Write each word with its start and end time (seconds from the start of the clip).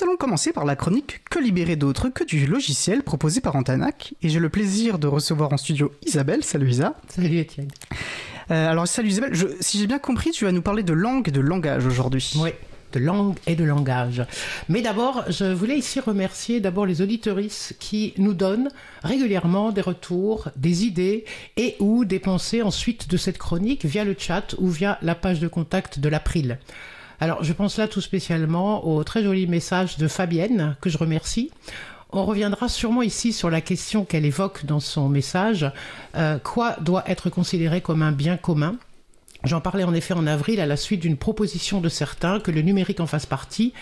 nous 0.00 0.04
allons 0.08 0.16
commencer 0.16 0.52
par 0.52 0.64
la 0.64 0.76
chronique 0.76 1.20
Que 1.30 1.38
libérer 1.40 1.74
d'autres 1.76 2.08
que 2.08 2.22
du 2.22 2.46
logiciel 2.46 3.02
proposé 3.02 3.40
par 3.40 3.56
Antanac. 3.56 4.14
Et 4.22 4.28
j'ai 4.28 4.38
le 4.38 4.48
plaisir 4.48 4.98
de 4.98 5.06
recevoir 5.08 5.52
en 5.52 5.56
studio 5.56 5.92
Isabelle. 6.06 6.44
Salut 6.44 6.70
Isa. 6.70 6.94
Salut 7.08 7.38
Étienne. 7.38 7.68
Euh, 8.50 8.68
alors 8.70 8.86
salut 8.86 9.08
Isabelle, 9.08 9.34
je- 9.34 9.46
si 9.60 9.78
j'ai 9.78 9.86
bien 9.86 9.98
compris, 9.98 10.30
tu 10.30 10.44
vas 10.44 10.52
nous 10.52 10.62
parler 10.62 10.82
de 10.82 10.92
langue 10.92 11.28
et 11.28 11.32
de 11.32 11.40
langage 11.40 11.84
aujourd'hui. 11.86 12.32
Oui, 12.38 12.50
de 12.92 13.00
langue 13.00 13.36
et 13.46 13.56
de 13.56 13.64
langage. 13.64 14.24
Mais 14.68 14.82
d'abord, 14.82 15.24
je 15.28 15.44
voulais 15.52 15.76
ici 15.78 15.98
remercier 16.00 16.60
d'abord 16.60 16.86
les 16.86 17.02
auditorices 17.02 17.74
qui 17.80 18.14
nous 18.18 18.34
donnent 18.34 18.68
régulièrement 19.02 19.72
des 19.72 19.80
retours, 19.82 20.48
des 20.56 20.84
idées 20.84 21.24
et 21.56 21.74
ou 21.80 22.04
des 22.04 22.20
pensées 22.20 22.62
ensuite 22.62 23.08
de 23.10 23.16
cette 23.16 23.38
chronique 23.38 23.84
via 23.84 24.04
le 24.04 24.14
chat 24.18 24.54
ou 24.58 24.68
via 24.68 24.98
la 25.02 25.14
page 25.16 25.40
de 25.40 25.48
contact 25.48 25.98
de 25.98 26.08
l'April. 26.08 26.58
Alors, 27.20 27.42
je 27.42 27.52
pense 27.52 27.78
là 27.78 27.88
tout 27.88 28.00
spécialement 28.00 28.86
au 28.86 29.02
très 29.02 29.24
joli 29.24 29.46
message 29.46 29.96
de 29.98 30.06
Fabienne, 30.06 30.76
que 30.80 30.88
je 30.88 30.98
remercie. 30.98 31.50
On 32.10 32.24
reviendra 32.24 32.68
sûrement 32.68 33.02
ici 33.02 33.32
sur 33.32 33.50
la 33.50 33.60
question 33.60 34.04
qu'elle 34.04 34.24
évoque 34.24 34.64
dans 34.64 34.80
son 34.80 35.08
message. 35.08 35.70
Euh, 36.16 36.38
quoi 36.38 36.76
doit 36.80 37.04
être 37.10 37.28
considéré 37.28 37.80
comme 37.80 38.02
un 38.02 38.12
bien 38.12 38.36
commun? 38.36 38.76
J'en 39.44 39.60
parlais 39.60 39.84
en 39.84 39.94
effet 39.94 40.14
en 40.14 40.26
avril 40.26 40.60
à 40.60 40.66
la 40.66 40.76
suite 40.76 41.00
d'une 41.00 41.16
proposition 41.16 41.80
de 41.80 41.88
certains 41.88 42.40
que 42.40 42.50
le 42.50 42.62
numérique 42.62 43.00
en 43.00 43.06
fasse 43.06 43.26
partie. 43.26 43.72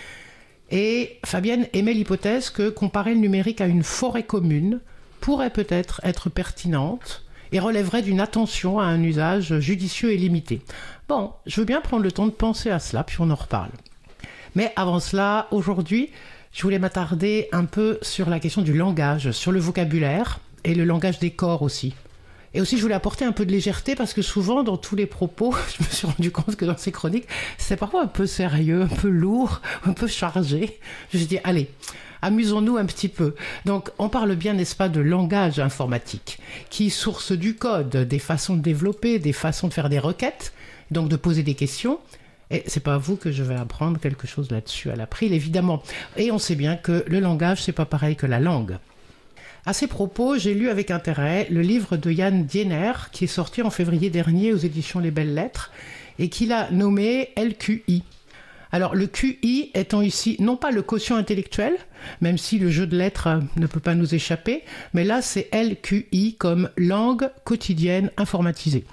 Et 0.71 1.19
Fabienne 1.25 1.69
émet 1.73 1.93
l'hypothèse 1.93 2.51
que 2.51 2.71
comparer 2.71 3.15
le 3.15 3.21
numérique 3.21 3.61
à 3.61 3.67
une 3.67 3.83
forêt 3.83 4.25
commune 4.25 4.81
pourrait 5.21 5.51
peut-être 5.51 6.01
être 6.05 6.31
pertinente 6.31 7.26
et 7.53 7.59
relèverait 7.59 8.03
d'une 8.03 8.21
attention 8.21 8.79
à 8.79 8.85
un 8.85 9.03
usage 9.03 9.59
judicieux 9.59 10.13
et 10.13 10.17
limité. 10.17 10.63
Bon, 11.09 11.33
je 11.47 11.61
veux 11.61 11.67
bien 11.67 11.81
prendre 11.81 12.03
le 12.03 12.13
temps 12.13 12.27
de 12.27 12.33
penser 12.33 12.71
à 12.71 12.79
cela, 12.79 13.05
puis 13.05 13.17
on 13.21 13.31
en 13.31 13.35
reparle. 13.35 13.71
Mais 14.55 14.73
avant 14.77 15.01
cela, 15.01 15.47
aujourd'hui, 15.51 16.11
je 16.53 16.63
voulais 16.63 16.79
m'attarder 16.79 17.49
un 17.53 17.67
peu 17.67 17.99
sur 18.03 18.31
la 18.31 18.41
question 18.41 18.63
du 18.63 18.73
langage, 18.73 19.31
sur 19.33 19.53
le 19.53 19.61
vocabulaire 19.61 20.41
et 20.65 20.75
le 20.75 20.85
langage 20.85 21.19
des 21.19 21.31
corps 21.31 21.63
aussi. 21.63 21.95
Et 22.55 22.61
aussi, 22.63 22.79
je 22.79 22.83
voulais 22.83 22.95
apporter 22.95 23.27
un 23.27 23.33
peu 23.33 23.45
de 23.45 23.53
légèreté 23.53 23.95
parce 23.95 24.15
que 24.15 24.23
souvent, 24.23 24.63
dans 24.63 24.79
tous 24.79 24.97
les 24.97 25.05
propos, 25.05 25.55
je 25.79 25.85
me 25.85 25.89
suis 25.91 26.07
rendu 26.07 26.31
compte 26.31 26.57
que 26.57 26.65
dans 26.65 26.79
ces 26.79 26.91
chroniques, 26.91 27.29
c'est 27.59 27.77
parfois 27.77 28.03
un 28.03 28.07
peu 28.07 28.27
sérieux, 28.27 28.81
un 28.83 28.87
peu 28.87 29.09
lourd, 29.09 29.61
un 29.85 29.93
peu 29.93 30.07
chargé. 30.07 30.81
Je 31.13 31.19
me 31.19 31.21
suis 31.21 31.29
dit, 31.29 31.39
allez, 31.45 31.71
amusons-nous 32.27 32.77
un 32.77 32.85
petit 32.87 33.09
peu. 33.09 33.35
Donc, 33.65 33.91
on 33.99 34.09
parle 34.09 34.35
bien, 34.35 34.55
n'est-ce 34.55 34.77
pas, 34.77 34.89
de 34.89 35.01
langage 35.01 35.61
informatique, 35.61 36.39
qui 36.71 36.91
source 36.91 37.33
du 37.33 37.55
code, 37.55 37.97
des 37.97 38.19
façons 38.19 38.57
de 38.57 38.63
développer, 38.63 39.19
des 39.19 39.33
façons 39.33 39.69
de 39.69 39.73
faire 39.73 39.89
des 39.89 40.01
requêtes, 40.01 40.53
donc 40.91 41.09
de 41.09 41.17
poser 41.17 41.43
des 41.43 41.55
questions. 41.55 41.99
Et 42.51 42.65
c'est 42.67 42.83
pas 42.83 42.95
à 42.95 42.99
vous 42.99 43.17
que 43.17 43.33
je 43.33 43.43
vais 43.43 43.55
apprendre 43.55 43.99
quelque 44.01 44.27
chose 44.27 44.51
là-dessus 44.51 44.91
à 44.91 44.97
l'April, 44.97 45.33
évidemment. 45.33 45.83
Et 46.17 46.31
on 46.31 46.39
sait 46.39 46.55
bien 46.57 46.77
que 46.77 47.05
le 47.07 47.21
langage, 47.21 47.63
c'est 47.63 47.73
pas 47.73 47.87
pareil 47.87 48.17
que 48.17 48.27
la 48.27 48.41
langue. 48.41 48.79
À 49.65 49.73
ces 49.73 49.87
propos, 49.87 50.39
j'ai 50.39 50.55
lu 50.55 50.69
avec 50.69 50.91
intérêt 50.91 51.49
le 51.51 51.61
livre 51.61 51.97
de 51.97 52.11
Yann 52.11 52.45
Diener, 52.45 52.93
qui 53.13 53.25
est 53.25 53.29
sorti 53.29 53.63
en 53.63 53.71
février 53.71 54.11
dernier 54.11 54.53
aux 54.53 54.59
éditions 54.59 55.01
Les 55.01 55.11
Belles 55.11 55.35
Lettres, 55.35 55.73
et 56.19 56.29
qu'il 56.29 56.53
a 56.53 56.71
nommé 56.71 57.31
LQI. 57.37 58.05
Alors, 58.77 58.95
le 58.95 59.07
QI 59.07 59.71
étant 59.73 60.03
ici 60.03 60.37
non 60.39 60.59
pas 60.59 60.71
le 60.71 60.83
quotient 60.83 61.17
intellectuel, 61.17 61.73
même 62.21 62.37
si 62.37 62.59
le 62.59 62.71
jeu 62.71 62.87
de 62.87 62.95
lettres 62.95 63.27
euh, 63.27 63.41
ne 63.57 63.67
peut 63.67 63.81
pas 63.81 63.95
nous 63.95 64.15
échapper, 64.15 64.65
mais 64.93 65.03
là, 65.03 65.23
c'est 65.23 65.49
LQI 65.51 66.37
comme 66.39 66.69
langue 66.77 67.31
quotidienne 67.45 68.11
informatisée. 68.19 68.85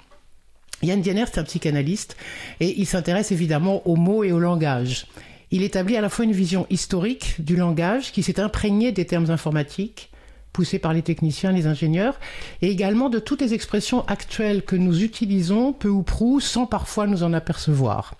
Yann 0.82 1.02
Diener, 1.02 1.26
c'est 1.26 1.38
un 1.38 1.44
psychanalyste, 1.44 2.16
et 2.60 2.80
il 2.80 2.86
s'intéresse 2.86 3.30
évidemment 3.30 3.86
aux 3.86 3.96
mots 3.96 4.24
et 4.24 4.32
au 4.32 4.38
langage. 4.38 5.06
Il 5.50 5.62
établit 5.62 5.98
à 5.98 6.00
la 6.00 6.08
fois 6.08 6.24
une 6.24 6.32
vision 6.32 6.66
historique 6.70 7.44
du 7.44 7.54
langage 7.54 8.10
qui 8.10 8.22
s'est 8.22 8.40
imprégné 8.40 8.90
des 8.90 9.04
termes 9.04 9.28
informatiques, 9.28 10.10
poussés 10.54 10.78
par 10.78 10.94
les 10.94 11.02
techniciens, 11.02 11.52
les 11.52 11.66
ingénieurs, 11.66 12.18
et 12.62 12.70
également 12.70 13.10
de 13.10 13.18
toutes 13.18 13.42
les 13.42 13.52
expressions 13.52 14.06
actuelles 14.06 14.62
que 14.62 14.76
nous 14.76 15.02
utilisons 15.02 15.74
peu 15.74 15.90
ou 15.90 16.02
prou 16.02 16.40
sans 16.40 16.64
parfois 16.64 17.06
nous 17.06 17.22
en 17.22 17.34
apercevoir. 17.34 18.14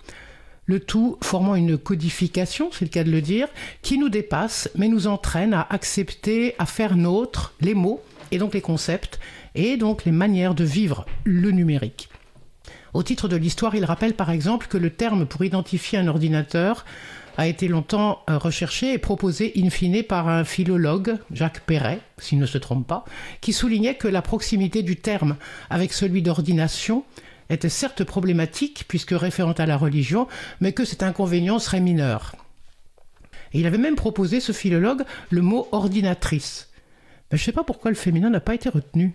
Le 0.67 0.81
tout 0.81 1.19
formant 1.23 1.55
une 1.55 1.77
codification, 1.77 2.71
c'est 2.73 2.87
le 2.87 2.91
cas 2.91 3.05
de 3.05 3.11
le 3.11 3.21
dire, 3.21 3.49
qui 3.83 3.99
nous 3.99 4.09
dépasse, 4.09 4.71
mais 4.77 4.89
nous 4.89 5.07
entraîne 5.07 5.53
à 5.53 5.67
accepter, 5.69 6.55
à 6.59 6.67
faire 6.67 6.97
nôtre 6.97 7.55
les 7.61 7.75
mots, 7.75 8.03
et 8.31 8.39
donc 8.39 8.55
les 8.55 8.63
concepts, 8.63 9.21
et 9.55 9.77
donc 9.77 10.05
les 10.05 10.13
manières 10.13 10.55
de 10.55 10.65
vivre 10.65 11.05
le 11.25 11.51
numérique. 11.51 12.09
Au 12.95 13.03
titre 13.03 13.29
de 13.29 13.37
l'histoire, 13.37 13.75
il 13.75 13.85
rappelle 13.85 14.15
par 14.15 14.31
exemple 14.31 14.69
que 14.69 14.79
le 14.79 14.91
terme 14.91 15.27
pour 15.27 15.45
identifier 15.45 15.99
un 15.99 16.09
ordinateur 16.09 16.85
a 17.37 17.49
été 17.49 17.69
longtemps 17.69 18.23
euh, 18.31 18.39
recherché 18.39 18.93
et 18.93 18.99
proposé 18.99 19.53
in 19.57 19.69
fine 19.69 20.03
par 20.05 20.29
un 20.29 20.45
philologue, 20.45 21.19
Jacques 21.33 21.61
Perret, 21.67 21.99
s'il 22.19 22.39
ne 22.39 22.47
se 22.47 22.59
trompe 22.59 22.87
pas, 22.87 23.05
qui 23.41 23.53
soulignait 23.53 23.97
que 23.97 24.09
la 24.09 24.23
proximité 24.23 24.83
du 24.83 24.97
terme 24.97 25.37
avec 25.71 25.93
celui 25.93 26.23
d'ordination 26.23 27.05
était 27.51 27.69
certes 27.69 28.05
problématique 28.05 28.85
puisque 28.89 29.13
référente 29.13 29.61
à 29.61 29.67
la 29.67 29.77
religion, 29.77 30.29
mais 30.61 30.73
que 30.73 30.85
cet 30.85 31.03
inconvénient 31.03 31.59
serait 31.59 31.81
mineur. 31.81 32.35
Et 33.53 33.61
il 33.61 33.67
avait 33.67 33.79
même 33.79 33.97
proposé, 33.97 34.41
ce 34.41 34.53
philologue, 34.53 35.05
le 35.31 35.43
mot 35.43 35.69
ordinatrice. 35.73 36.71
Mais 37.31 37.39
je 37.39 37.43
ne 37.43 37.47
sais 37.47 37.53
pas 37.53 37.65
pourquoi 37.65 37.91
le 37.91 37.97
féminin 37.97 38.31
n'a 38.31 38.41
pas 38.41 38.55
été 38.55 38.69
retenu. 38.69 39.15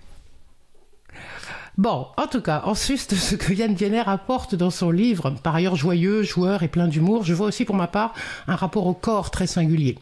Bon, 1.80 2.08
en 2.18 2.28
tout 2.28 2.42
cas, 2.42 2.64
ensuite 2.66 3.12
de 3.12 3.16
ce 3.16 3.36
que 3.36 3.54
Yann 3.54 3.74
Diener 3.74 4.04
apporte 4.06 4.54
dans 4.54 4.70
son 4.70 4.92
livre, 4.92 5.30
par 5.42 5.56
ailleurs 5.56 5.78
joyeux, 5.78 6.24
joueur 6.24 6.62
et 6.62 6.68
plein 6.68 6.90
d'humour, 6.90 7.24
je 7.24 7.34
vois 7.34 7.48
aussi 7.48 7.64
pour 7.64 7.78
ma 7.78 7.88
part 7.88 8.14
un 8.48 8.58
rapport 8.58 8.86
au 8.86 8.94
corps 8.94 9.32
très 9.32 9.48
singulier. 9.48 9.98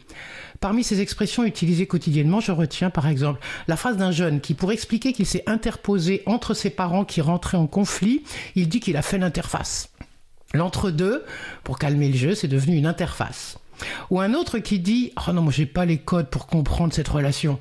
Parmi 0.58 0.82
ces 0.82 1.00
expressions 1.00 1.44
utilisées 1.44 1.86
quotidiennement, 1.86 2.40
je 2.40 2.50
retiens 2.50 2.90
par 2.90 3.06
exemple 3.06 3.38
la 3.68 3.76
phrase 3.76 3.96
d'un 3.96 4.10
jeune 4.10 4.40
qui, 4.40 4.54
pour 4.54 4.72
expliquer 4.72 5.12
qu'il 5.12 5.24
s'est 5.24 5.44
interposé 5.46 6.24
entre 6.26 6.52
ses 6.52 6.70
parents 6.70 7.04
qui 7.04 7.20
rentraient 7.20 7.58
en 7.58 7.68
conflit, 7.68 8.24
il 8.56 8.68
dit 8.68 8.80
qu'il 8.80 8.96
a 8.96 9.02
fait 9.02 9.18
l'interface. 9.18 9.90
L'entre-deux, 10.54 11.24
pour 11.62 11.78
calmer 11.78 12.08
le 12.08 12.16
jeu, 12.16 12.34
c'est 12.34 12.48
devenu 12.48 12.74
une 12.74 12.86
interface. 12.86 13.60
Ou 14.10 14.18
un 14.18 14.34
autre 14.34 14.58
qui 14.58 14.80
dit 14.80 15.12
Oh 15.28 15.32
non, 15.32 15.42
moi 15.42 15.52
j'ai 15.52 15.64
pas 15.64 15.84
les 15.84 15.98
codes 15.98 16.28
pour 16.28 16.48
comprendre 16.48 16.92
cette 16.92 17.06
relation. 17.06 17.60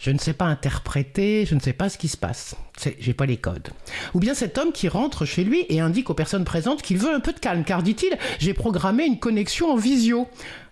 Je 0.00 0.10
ne 0.10 0.18
sais 0.18 0.32
pas 0.32 0.46
interpréter, 0.46 1.44
je 1.44 1.54
ne 1.54 1.60
sais 1.60 1.74
pas 1.74 1.90
ce 1.90 1.98
qui 1.98 2.08
se 2.08 2.16
passe. 2.16 2.56
J'ai 2.98 3.12
pas 3.12 3.26
les 3.26 3.36
codes. 3.36 3.68
Ou 4.14 4.18
bien 4.18 4.32
cet 4.32 4.56
homme 4.56 4.72
qui 4.72 4.88
rentre 4.88 5.26
chez 5.26 5.44
lui 5.44 5.66
et 5.68 5.80
indique 5.80 6.08
aux 6.08 6.14
personnes 6.14 6.44
présentes 6.44 6.80
qu'il 6.80 6.96
veut 6.96 7.12
un 7.12 7.20
peu 7.20 7.34
de 7.34 7.38
calme, 7.38 7.64
car 7.64 7.82
dit-il, 7.82 8.16
j'ai 8.38 8.54
programmé 8.54 9.04
une 9.04 9.18
connexion 9.18 9.70
en 9.70 9.76
visio. 9.76 10.26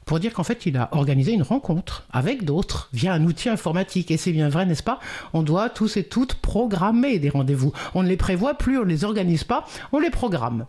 Pour 0.07 0.19
dire 0.19 0.33
qu'en 0.33 0.45
fait, 0.45 0.65
il 0.65 0.79
a 0.79 0.89
organisé 0.93 1.33
une 1.33 1.43
rencontre 1.43 2.07
avec 2.11 2.47
d'autres 2.47 2.89
via 2.95 3.13
un 3.13 3.23
outil 3.27 3.51
informatique. 3.51 4.11
Et 4.11 4.17
c'est 4.17 4.33
bien 4.33 4.49
vrai, 4.49 4.65
n'est-ce 4.65 4.83
pas? 4.83 4.99
On 5.35 5.43
doit 5.43 5.69
tous 5.69 5.99
et 5.99 6.05
toutes 6.05 6.33
programmer 6.37 7.19
des 7.19 7.29
rendez-vous. 7.29 7.75
On 7.95 8.03
ne 8.03 8.09
les 8.09 8.17
prévoit 8.17 8.55
plus, 8.55 8.79
on 8.79 8.85
ne 8.85 8.89
les 8.89 9.05
organise 9.05 9.45
pas, 9.45 9.67
on 9.93 9.99
les 9.99 10.11
programme 10.11 10.65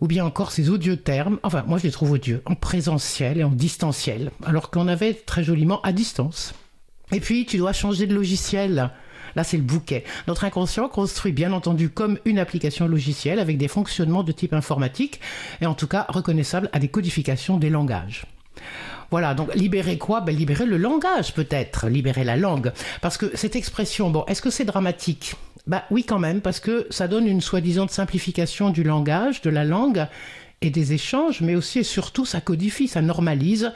ou 0.00 0.06
bien 0.06 0.24
encore 0.24 0.52
ces 0.52 0.70
odieux 0.70 0.96
termes, 0.96 1.40
enfin 1.42 1.64
moi 1.66 1.76
je 1.76 1.82
les 1.82 1.90
trouve 1.90 2.12
odieux, 2.12 2.40
en 2.46 2.54
présentiel 2.54 3.38
et 3.38 3.42
en 3.42 3.50
distanciel, 3.50 4.30
alors 4.46 4.70
qu'on 4.70 4.86
avait 4.86 5.12
très 5.12 5.42
joliment 5.42 5.80
à 5.82 5.90
distance. 5.90 6.54
Et 7.12 7.20
puis 7.20 7.46
tu 7.46 7.58
dois 7.58 7.72
changer 7.72 8.06
de 8.06 8.14
logiciel. 8.14 8.90
Là 9.36 9.44
c'est 9.44 9.56
le 9.56 9.62
bouquet. 9.62 10.04
Notre 10.26 10.44
inconscient 10.44 10.88
construit 10.88 11.32
bien 11.32 11.52
entendu 11.52 11.90
comme 11.90 12.18
une 12.24 12.38
application 12.38 12.88
logicielle 12.88 13.38
avec 13.38 13.58
des 13.58 13.68
fonctionnements 13.68 14.22
de 14.22 14.32
type 14.32 14.52
informatique 14.52 15.20
et 15.60 15.66
en 15.66 15.74
tout 15.74 15.86
cas 15.86 16.06
reconnaissables 16.08 16.70
à 16.72 16.78
des 16.78 16.88
codifications 16.88 17.56
des 17.56 17.70
langages. 17.70 18.24
Voilà, 19.10 19.34
donc 19.34 19.54
libérer 19.54 19.96
quoi? 19.96 20.20
Ben, 20.20 20.36
Libérer 20.36 20.66
le 20.66 20.76
langage 20.76 21.32
peut-être, 21.32 21.88
libérer 21.88 22.24
la 22.24 22.36
langue. 22.36 22.72
Parce 23.00 23.16
que 23.16 23.34
cette 23.34 23.56
expression, 23.56 24.10
bon, 24.10 24.24
est-ce 24.26 24.42
que 24.42 24.50
c'est 24.50 24.66
dramatique? 24.66 25.34
Bah 25.66 25.84
oui 25.90 26.04
quand 26.04 26.18
même, 26.18 26.40
parce 26.40 26.60
que 26.60 26.86
ça 26.90 27.08
donne 27.08 27.26
une 27.26 27.40
soi-disant 27.42 27.88
simplification 27.88 28.70
du 28.70 28.82
langage, 28.82 29.42
de 29.42 29.50
la 29.50 29.64
langue 29.64 30.06
et 30.62 30.70
des 30.70 30.92
échanges, 30.94 31.40
mais 31.40 31.54
aussi 31.54 31.80
et 31.80 31.84
surtout 31.84 32.24
ça 32.24 32.40
codifie, 32.40 32.88
ça 32.88 33.02
normalise, 33.02 33.72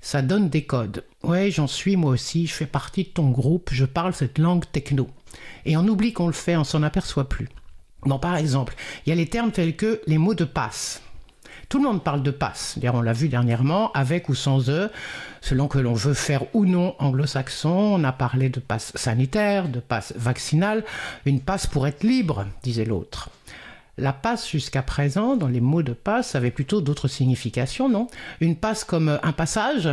ça 0.00 0.22
donne 0.22 0.48
des 0.48 0.64
codes. 0.64 1.04
Ouais, 1.22 1.50
j'en 1.50 1.66
suis 1.66 1.96
moi 1.96 2.12
aussi, 2.12 2.46
je 2.46 2.54
fais 2.54 2.66
partie 2.66 3.04
de 3.04 3.08
ton 3.08 3.30
groupe, 3.30 3.70
je 3.72 3.84
parle 3.84 4.14
cette 4.14 4.38
langue 4.38 4.64
techno. 4.72 5.08
Et 5.64 5.76
on 5.76 5.86
oublie 5.86 6.12
qu'on 6.12 6.26
le 6.26 6.32
fait, 6.32 6.56
on 6.56 6.64
s'en 6.64 6.82
aperçoit 6.82 7.28
plus. 7.28 7.48
Bon, 8.02 8.18
par 8.18 8.36
exemple, 8.36 8.74
il 9.04 9.10
y 9.10 9.12
a 9.12 9.16
les 9.16 9.28
termes 9.28 9.52
tels 9.52 9.76
que 9.76 10.00
les 10.06 10.18
mots 10.18 10.34
de 10.34 10.44
passe. 10.44 11.02
Tout 11.68 11.78
le 11.78 11.84
monde 11.84 12.02
parle 12.02 12.22
de 12.22 12.30
passe. 12.30 12.74
D'ailleurs, 12.78 12.96
on 12.96 13.02
l'a 13.02 13.12
vu 13.12 13.28
dernièrement, 13.28 13.92
avec 13.92 14.28
ou 14.28 14.34
sans 14.34 14.68
eux, 14.70 14.90
selon 15.40 15.68
que 15.68 15.78
l'on 15.78 15.92
veut 15.92 16.14
faire 16.14 16.44
ou 16.54 16.64
non 16.64 16.96
anglo-saxon. 16.98 17.68
On 17.68 18.02
a 18.02 18.10
parlé 18.10 18.48
de 18.48 18.58
passe 18.58 18.92
sanitaire, 18.96 19.68
de 19.68 19.78
passe 19.78 20.12
vaccinal. 20.16 20.84
Une 21.26 21.40
passe 21.40 21.68
pour 21.68 21.86
être 21.86 22.02
libre, 22.02 22.46
disait 22.64 22.84
l'autre. 22.84 23.30
La 24.00 24.14
passe 24.14 24.48
jusqu'à 24.48 24.80
présent, 24.82 25.36
dans 25.36 25.48
les 25.48 25.60
mots 25.60 25.82
de 25.82 25.92
passe, 25.92 26.34
avait 26.34 26.50
plutôt 26.50 26.80
d'autres 26.80 27.06
significations, 27.06 27.90
non? 27.90 28.06
Une 28.40 28.56
passe 28.56 28.82
comme 28.82 29.20
un 29.22 29.32
passage, 29.32 29.90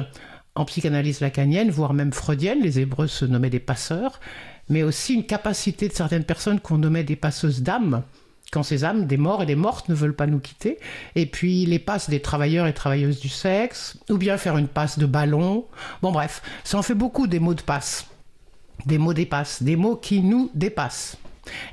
en 0.55 0.63
psychanalyse 0.63 1.19
lacanienne, 1.19 1.69
voire 1.69 1.93
même 1.93 2.13
freudienne, 2.13 2.61
les 2.61 2.79
Hébreux 2.79 3.07
se 3.07 3.25
nommaient 3.25 3.49
des 3.49 3.59
passeurs, 3.59 4.21
mais 4.69 4.81
aussi 4.81 5.13
une 5.13 5.25
capacité 5.25 5.89
de 5.89 5.93
certaines 5.93 6.23
personnes 6.23 6.61
qu'on 6.61 6.77
nommait 6.77 7.03
des 7.03 7.17
passeuses 7.17 7.61
d'âme, 7.61 8.03
quand 8.53 8.63
ces 8.63 8.85
âmes 8.85 9.07
des 9.07 9.17
morts 9.17 9.43
et 9.43 9.45
des 9.45 9.55
mortes 9.55 9.89
ne 9.89 9.93
veulent 9.93 10.15
pas 10.15 10.25
nous 10.25 10.39
quitter, 10.39 10.79
et 11.15 11.25
puis 11.25 11.65
les 11.65 11.79
passes 11.79 12.09
des 12.09 12.21
travailleurs 12.21 12.67
et 12.67 12.73
travailleuses 12.73 13.19
du 13.19 13.29
sexe, 13.29 13.97
ou 14.09 14.17
bien 14.17 14.37
faire 14.37 14.57
une 14.57 14.69
passe 14.69 14.97
de 14.97 15.05
ballon. 15.05 15.65
Bon 16.01 16.13
bref, 16.13 16.41
ça 16.63 16.77
en 16.77 16.81
fait 16.81 16.95
beaucoup 16.95 17.27
des 17.27 17.39
mots 17.39 17.55
de 17.55 17.61
passe, 17.61 18.07
des 18.85 18.99
mots 18.99 19.13
dépassent, 19.13 19.61
des 19.61 19.75
mots 19.75 19.97
qui 19.97 20.21
nous 20.21 20.49
dépassent. 20.55 21.17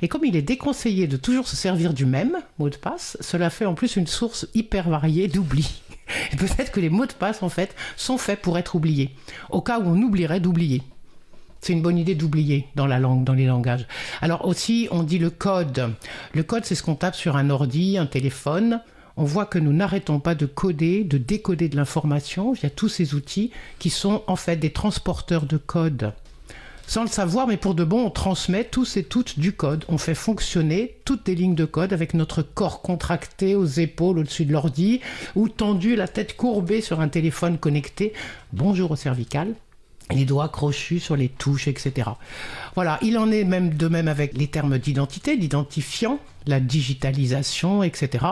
Et 0.05 0.07
comme 0.07 0.23
il 0.23 0.35
est 0.35 0.43
déconseillé 0.43 1.07
de 1.07 1.17
toujours 1.17 1.47
se 1.47 1.55
servir 1.55 1.91
du 1.91 2.05
même 2.05 2.37
mot 2.59 2.69
de 2.69 2.75
passe, 2.75 3.17
cela 3.21 3.49
fait 3.49 3.65
en 3.65 3.73
plus 3.73 3.95
une 3.95 4.05
source 4.05 4.45
hyper 4.53 4.87
variée 4.87 5.27
d'oubli. 5.27 5.81
Peut-être 6.37 6.71
que 6.71 6.79
les 6.79 6.91
mots 6.91 7.07
de 7.07 7.13
passe, 7.13 7.41
en 7.41 7.49
fait, 7.49 7.75
sont 7.97 8.19
faits 8.19 8.39
pour 8.39 8.59
être 8.59 8.75
oubliés, 8.75 9.15
au 9.49 9.61
cas 9.61 9.79
où 9.79 9.87
on 9.87 9.99
oublierait 9.99 10.41
d'oublier. 10.41 10.83
C'est 11.59 11.73
une 11.73 11.81
bonne 11.81 11.97
idée 11.97 12.13
d'oublier 12.13 12.67
dans 12.75 12.85
la 12.85 12.99
langue, 12.99 13.23
dans 13.23 13.33
les 13.33 13.47
langages. 13.47 13.87
Alors 14.21 14.45
aussi, 14.45 14.87
on 14.91 15.01
dit 15.01 15.17
le 15.17 15.31
code. 15.31 15.95
Le 16.35 16.43
code, 16.43 16.65
c'est 16.65 16.75
ce 16.75 16.83
qu'on 16.83 16.93
tape 16.93 17.15
sur 17.15 17.35
un 17.35 17.49
ordi, 17.49 17.97
un 17.97 18.05
téléphone. 18.05 18.81
On 19.17 19.23
voit 19.23 19.47
que 19.47 19.57
nous 19.57 19.73
n'arrêtons 19.73 20.19
pas 20.19 20.35
de 20.35 20.45
coder, 20.45 21.03
de 21.03 21.17
décoder 21.17 21.67
de 21.67 21.77
l'information 21.77 22.51
via 22.51 22.69
tous 22.69 22.89
ces 22.89 23.15
outils 23.15 23.49
qui 23.79 23.89
sont 23.89 24.21
en 24.27 24.35
fait 24.35 24.57
des 24.57 24.71
transporteurs 24.71 25.47
de 25.47 25.57
code. 25.57 26.13
Sans 26.87 27.01
le 27.01 27.09
savoir, 27.09 27.47
mais 27.47 27.57
pour 27.57 27.73
de 27.73 27.83
bon, 27.83 28.05
on 28.05 28.09
transmet 28.09 28.63
tous 28.63 28.95
et 28.97 29.03
toutes 29.03 29.39
du 29.39 29.53
code. 29.53 29.85
On 29.89 29.97
fait 29.97 30.15
fonctionner 30.15 30.97
toutes 31.03 31.27
les 31.27 31.35
lignes 31.35 31.55
de 31.55 31.65
code 31.65 31.93
avec 31.93 32.13
notre 32.13 32.41
corps 32.41 32.81
contracté 32.81 33.55
aux 33.55 33.65
épaules 33.65 34.19
au-dessus 34.19 34.45
de 34.45 34.53
l'ordi 34.53 35.01
ou 35.35 35.49
tendu, 35.49 35.95
la 35.95 36.07
tête 36.07 36.37
courbée 36.37 36.81
sur 36.81 37.01
un 37.01 37.07
téléphone 37.07 37.57
connecté. 37.57 38.13
Bonjour 38.53 38.91
au 38.91 38.95
cervical 38.95 39.55
les 40.11 40.25
doigts 40.25 40.49
crochus 40.49 40.99
sur 40.99 41.15
les 41.15 41.29
touches, 41.29 41.67
etc. 41.67 42.09
Voilà, 42.75 42.99
il 43.01 43.17
en 43.17 43.31
est 43.31 43.43
même 43.43 43.73
de 43.73 43.87
même 43.87 44.07
avec 44.07 44.37
les 44.37 44.47
termes 44.47 44.77
d'identité, 44.77 45.35
d'identifiant, 45.35 46.19
la 46.45 46.59
digitalisation, 46.59 47.81
etc. 47.81 48.25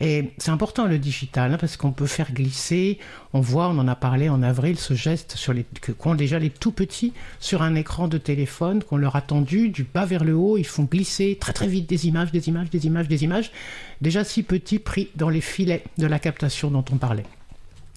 Et 0.00 0.32
c'est 0.38 0.50
important 0.50 0.86
le 0.86 0.98
digital, 0.98 1.52
hein, 1.52 1.58
parce 1.60 1.76
qu'on 1.76 1.92
peut 1.92 2.06
faire 2.06 2.32
glisser, 2.32 2.98
on 3.32 3.40
voit, 3.40 3.68
on 3.68 3.78
en 3.78 3.86
a 3.86 3.94
parlé 3.94 4.28
en 4.28 4.42
avril, 4.42 4.78
ce 4.78 4.94
geste 4.94 5.36
sur 5.36 5.52
les, 5.52 5.64
qu'ont 5.96 6.16
déjà 6.16 6.40
les 6.40 6.50
tout 6.50 6.72
petits 6.72 7.12
sur 7.38 7.62
un 7.62 7.76
écran 7.76 8.08
de 8.08 8.18
téléphone, 8.18 8.82
qu'on 8.82 8.96
leur 8.96 9.14
a 9.14 9.20
tendu 9.20 9.68
du 9.68 9.84
bas 9.84 10.04
vers 10.04 10.24
le 10.24 10.34
haut, 10.34 10.56
ils 10.58 10.66
font 10.66 10.84
glisser 10.84 11.36
très 11.40 11.52
très 11.52 11.68
vite 11.68 11.88
des 11.88 12.08
images, 12.08 12.32
des 12.32 12.48
images, 12.48 12.70
des 12.70 12.86
images, 12.86 13.06
des 13.06 13.22
images, 13.22 13.52
déjà 14.00 14.24
si 14.24 14.42
petits 14.42 14.80
pris 14.80 15.10
dans 15.14 15.28
les 15.28 15.40
filets 15.40 15.84
de 15.98 16.06
la 16.06 16.18
captation 16.18 16.70
dont 16.70 16.84
on 16.90 16.96
parlait. 16.96 17.26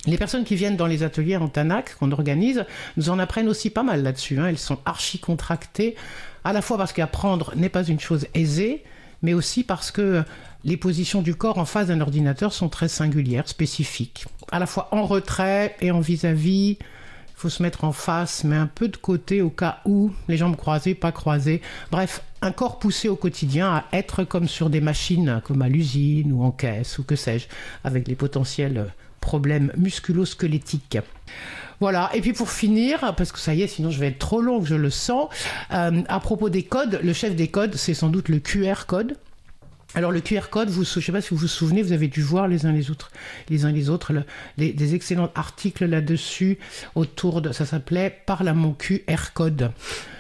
Les 0.08 0.18
personnes 0.18 0.44
qui 0.44 0.56
viennent 0.56 0.78
dans 0.78 0.86
les 0.86 1.02
ateliers 1.02 1.38
en 1.38 1.48
TANAC 1.48 1.96
qu'on 1.96 2.12
organise 2.12 2.66
nous 2.96 3.10
en 3.10 3.18
apprennent 3.18 3.48
aussi 3.48 3.72
pas 3.72 3.84
mal 3.84 4.04
là-dessus. 4.04 4.40
Hein. 4.40 4.48
Elles 4.48 4.60
sont 4.60 4.78
archi 4.86 5.20
contractées, 5.20 5.96
à 6.44 6.54
la 6.54 6.62
fois 6.62 6.78
parce 6.78 6.94
qu'apprendre 6.94 7.54
n'est 7.56 7.70
pas 7.70 7.84
une 7.84 8.00
chose 8.00 8.28
aisée, 8.36 8.84
mais 9.24 9.34
aussi 9.34 9.64
parce 9.64 9.90
que 9.90 10.24
les 10.64 10.78
positions 10.78 11.24
du 11.24 11.34
corps 11.34 11.58
en 11.58 11.66
face 11.66 11.88
d'un 11.88 12.02
ordinateur 12.02 12.54
sont 12.54 12.70
très 12.70 12.88
singulières, 12.88 13.48
spécifiques. 13.48 14.26
À 14.52 14.60
la 14.60 14.68
fois 14.68 14.90
en 14.92 15.06
retrait 15.06 15.76
et 15.82 15.92
en 15.92 16.00
vis-à-vis. 16.00 16.78
Il 17.38 17.42
faut 17.42 17.50
se 17.50 17.62
mettre 17.62 17.84
en 17.84 17.92
face, 17.92 18.46
mais 18.46 18.56
un 18.56 18.66
peu 18.66 18.88
de 18.88 18.96
côté 18.96 19.42
au 19.42 19.50
cas 19.50 19.80
où, 19.84 20.14
les 20.30 20.38
jambes 20.38 20.56
croisées, 20.56 20.96
pas 20.96 21.12
croisées. 21.12 21.62
Bref, 21.92 22.22
un 22.42 22.54
corps 22.54 22.80
poussé 22.80 23.10
au 23.10 23.18
quotidien 23.18 23.74
à 23.74 23.84
être 23.92 24.24
comme 24.24 24.48
sur 24.48 24.70
des 24.70 24.80
machines, 24.80 25.42
comme 25.44 25.62
à 25.62 25.68
l'usine 25.68 26.32
ou 26.32 26.44
en 26.44 26.52
caisse 26.52 26.98
ou 26.98 27.04
que 27.04 27.18
sais-je, 27.18 27.48
avec 27.84 28.08
les 28.08 28.16
potentiels 28.16 28.86
problèmes 29.26 29.72
musculo-squelettiques. 29.76 31.00
Voilà, 31.82 32.10
et 32.14 32.22
puis 32.22 32.32
pour 32.32 32.50
finir, 32.50 33.14
parce 33.18 33.32
que 33.34 33.40
ça 33.40 33.54
y 33.54 33.64
est, 33.64 33.68
sinon 33.68 33.90
je 33.90 34.00
vais 34.00 34.08
être 34.08 34.20
trop 34.20 34.40
long, 34.40 34.64
je 34.64 34.76
le 34.76 34.90
sens, 34.90 35.28
euh, 35.74 36.04
à 36.08 36.20
propos 36.22 36.50
des 36.50 36.64
codes, 36.64 37.00
le 37.04 37.12
chef 37.12 37.36
des 37.36 37.50
codes, 37.50 37.76
c'est 37.76 37.94
sans 37.94 38.10
doute 38.10 38.30
le 38.30 38.40
QR 38.40 38.86
code. 38.88 39.18
Alors 39.94 40.12
le 40.12 40.22
QR 40.22 40.50
code, 40.50 40.70
je 40.70 40.80
ne 40.80 40.84
sais 40.84 41.12
pas 41.12 41.22
si 41.22 41.30
vous 41.32 41.38
vous 41.38 41.48
souvenez, 41.48 41.82
vous 41.82 41.92
avez 41.92 42.08
dû 42.08 42.22
voir 42.22 42.48
les 42.48 42.66
uns 42.66 42.72
les 42.72 42.92
autres, 42.92 43.12
les 43.50 43.66
uns 43.66 43.72
les 43.72 43.90
autres, 43.90 44.14
des 44.58 44.96
excellents 44.96 45.32
articles 45.36 45.86
là-dessus 45.86 46.60
autour 46.96 47.42
de, 47.42 47.52
ça 47.52 47.66
s'appelait 47.66 48.22
Parle 48.26 48.48
à 48.48 48.54
mon 48.54 48.74
QR 48.74 49.32
code. 49.34 49.72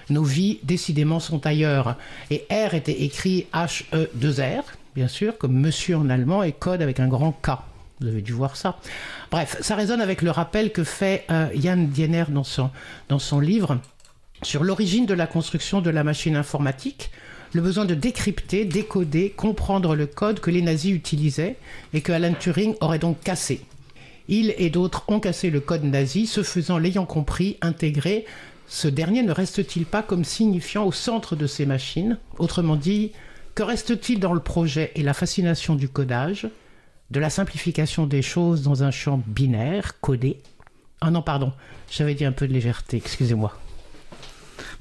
Nos 0.09 0.23
vies 0.23 0.59
décidément 0.63 1.19
sont 1.19 1.45
ailleurs. 1.45 1.97
Et 2.31 2.45
R 2.49 2.73
était 2.73 3.03
écrit 3.03 3.47
H-E-2-R, 3.53 4.63
bien 4.95 5.07
sûr, 5.07 5.37
comme 5.37 5.59
monsieur 5.59 5.97
en 5.97 6.09
allemand, 6.09 6.41
et 6.43 6.53
code 6.53 6.81
avec 6.81 6.99
un 6.99 7.07
grand 7.07 7.33
K. 7.33 7.75
Vous 8.01 8.07
avez 8.07 8.21
dû 8.21 8.33
voir 8.33 8.57
ça. 8.57 8.77
Bref, 9.31 9.57
ça 9.62 9.75
résonne 9.75 10.01
avec 10.01 10.21
le 10.21 10.31
rappel 10.31 10.71
que 10.71 10.83
fait 10.83 11.25
euh, 11.31 11.47
Yann 11.56 11.88
Diener 11.88 12.25
dans 12.30 12.44
son, 12.44 12.69
dans 13.09 13.19
son 13.19 13.39
livre 13.39 13.80
sur 14.44 14.63
l'origine 14.63 15.06
de 15.06 15.13
la 15.13 15.27
construction 15.27 15.81
de 15.81 15.89
la 15.89 16.03
machine 16.03 16.36
informatique, 16.36 17.09
le 17.53 17.62
besoin 17.62 17.86
de 17.86 17.95
décrypter, 17.95 18.65
décoder, 18.65 19.30
comprendre 19.30 19.95
le 19.95 20.07
code 20.07 20.42
que 20.42 20.51
les 20.51 20.62
nazis 20.62 20.94
utilisaient 20.94 21.56
et 21.94 22.01
que 22.01 22.12
Alan 22.12 22.33
Turing 22.33 22.75
aurait 22.81 23.00
donc 23.00 23.21
cassé. 23.21 23.62
Il 24.27 24.53
et 24.57 24.69
d'autres 24.69 25.06
ont 25.07 25.19
cassé 25.19 25.50
le 25.50 25.62
code 25.62 25.83
nazi, 25.83 26.27
ce 26.27 26.44
faisant, 26.44 26.77
l'ayant 26.77 27.06
compris, 27.06 27.57
intégré, 27.62 28.25
ce 28.68 28.88
dernier 28.88 29.21
ne 29.21 29.31
reste-t-il 29.31 29.86
pas 29.86 30.01
comme 30.01 30.24
signifiant 30.24 30.86
au 30.86 30.91
centre 30.91 31.36
de 31.36 31.48
ces 31.48 31.65
machines? 31.65 32.18
Autrement 32.39 32.75
dit, 32.75 33.12
que 33.53 33.63
reste-t-il 33.63 34.19
dans 34.19 34.33
le 34.33 34.39
projet 34.39 34.91
et 34.95 35.03
la 35.03 35.13
fascination 35.13 35.75
du 35.75 35.88
codage? 35.88 36.50
De 37.11 37.19
la 37.19 37.29
simplification 37.29 38.07
des 38.07 38.21
choses 38.21 38.63
dans 38.63 38.83
un 38.83 38.91
champ 38.91 39.21
binaire, 39.25 39.99
codé. 39.99 40.41
Ah 41.01 41.11
non, 41.11 41.21
pardon, 41.21 41.53
j'avais 41.91 42.15
dit 42.15 42.25
un 42.25 42.31
peu 42.31 42.47
de 42.47 42.53
légèreté, 42.53 42.97
excusez-moi. 42.97 43.57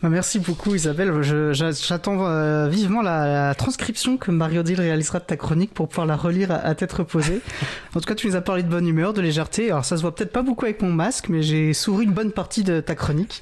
Bah, 0.02 0.08
merci 0.08 0.38
beaucoup 0.38 0.74
Isabelle. 0.74 1.12
J'attends 1.52 2.26
euh, 2.26 2.68
vivement 2.68 3.02
la, 3.02 3.54
transcription 3.54 4.16
que 4.16 4.30
Marie-Odile 4.30 4.80
réalisera 4.80 5.18
de 5.18 5.24
ta 5.24 5.36
chronique 5.36 5.72
pour 5.72 5.88
pouvoir 5.88 6.06
la 6.06 6.16
relire 6.16 6.50
à, 6.50 6.74
tête 6.74 6.92
reposée. 6.92 7.40
En 7.94 8.00
tout 8.00 8.08
cas, 8.08 8.16
tu 8.16 8.26
nous 8.26 8.34
as 8.34 8.40
parlé 8.40 8.64
de 8.64 8.68
bonne 8.68 8.88
humeur, 8.88 9.12
de 9.12 9.20
légèreté. 9.20 9.70
Alors 9.70 9.84
ça 9.84 9.96
se 9.96 10.02
voit 10.02 10.12
peut-être 10.12 10.32
pas 10.32 10.42
beaucoup 10.42 10.64
avec 10.64 10.82
mon 10.82 10.92
masque, 10.92 11.28
mais 11.28 11.42
j'ai 11.42 11.72
souri 11.72 12.06
une 12.06 12.12
bonne 12.12 12.32
partie 12.32 12.64
de 12.64 12.80
ta 12.80 12.96
chronique. 12.96 13.40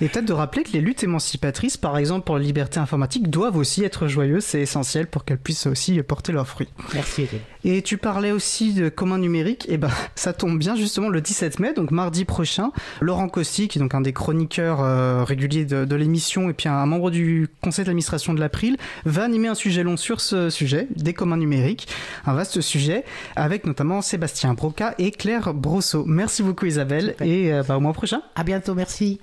Et 0.00 0.08
peut-être 0.08 0.24
de 0.24 0.32
rappeler 0.32 0.62
que 0.62 0.72
les 0.72 0.80
luttes 0.80 1.04
émancipatrices, 1.04 1.76
par 1.76 1.98
exemple 1.98 2.24
pour 2.24 2.38
la 2.38 2.42
liberté 2.42 2.80
informatique, 2.80 3.28
doivent 3.28 3.58
aussi 3.58 3.84
être 3.84 4.08
joyeuses. 4.08 4.44
C'est 4.44 4.62
essentiel 4.62 5.06
pour 5.06 5.26
qu'elles 5.26 5.38
puissent 5.38 5.66
aussi 5.66 6.02
porter 6.02 6.32
leurs 6.32 6.48
fruits. 6.48 6.68
Merci 6.94 7.28
Et 7.62 7.82
tu 7.82 7.98
parlais 7.98 8.32
aussi 8.32 8.72
de 8.72 8.88
commun 8.88 9.18
numérique. 9.18 9.68
Et 9.68 9.74
eh 9.74 9.76
ben, 9.76 9.90
ça 10.14 10.32
tombe 10.32 10.58
bien 10.58 10.76
justement 10.76 11.10
le 11.10 11.20
17 11.20 11.60
mai, 11.60 11.74
donc 11.74 11.90
mardi 11.90 12.24
prochain. 12.24 12.72
Laurent 13.02 13.28
Costi, 13.28 13.68
qui 13.68 13.78
est 13.78 13.82
donc 13.82 13.94
un 13.94 14.00
des 14.00 14.14
chroniqueurs 14.14 14.80
euh, 14.80 15.24
réguliers 15.24 15.66
de, 15.70 15.84
de 15.84 15.96
l'émission 15.96 16.50
et 16.50 16.52
puis 16.52 16.68
un 16.68 16.84
membre 16.84 17.10
du 17.10 17.48
conseil 17.62 17.84
d'administration 17.84 18.34
de 18.34 18.40
l'April 18.40 18.76
va 19.04 19.24
animer 19.24 19.48
un 19.48 19.54
sujet 19.54 19.82
long 19.82 19.96
sur 19.96 20.20
ce 20.20 20.50
sujet, 20.50 20.88
des 20.94 21.14
communs 21.14 21.36
numériques, 21.38 21.88
un 22.26 22.34
vaste 22.34 22.60
sujet 22.60 23.04
avec 23.36 23.66
notamment 23.66 24.02
Sébastien 24.02 24.54
Broca 24.54 24.94
et 24.98 25.10
Claire 25.10 25.54
Brosseau. 25.54 26.04
Merci 26.06 26.42
beaucoup 26.42 26.66
Isabelle 26.66 27.14
et 27.20 27.52
euh, 27.52 27.62
bah, 27.66 27.76
au 27.76 27.80
mois 27.80 27.92
prochain. 27.92 28.20
À 28.34 28.44
bientôt, 28.44 28.74
merci. 28.74 29.18